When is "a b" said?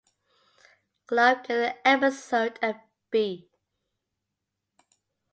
2.63-3.51